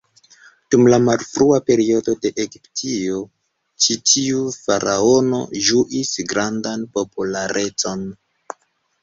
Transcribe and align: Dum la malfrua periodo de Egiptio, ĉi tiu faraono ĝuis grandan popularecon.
Dum 0.75 0.85
la 0.91 0.97
malfrua 1.07 1.59
periodo 1.67 2.15
de 2.23 2.31
Egiptio, 2.43 3.19
ĉi 3.85 3.99
tiu 4.13 4.41
faraono 4.57 5.43
ĝuis 5.69 6.13
grandan 6.33 6.89
popularecon. 6.99 8.05